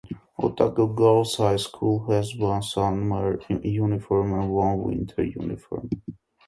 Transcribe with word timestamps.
Otago 0.39 0.87
Girls' 0.87 1.35
High 1.37 1.57
School 1.57 2.11
has 2.11 2.35
one 2.35 2.63
summer 2.63 3.39
uniform 3.63 4.33
and 4.33 4.49
one 4.51 4.79
winter 4.81 5.23
uniform. 5.23 5.91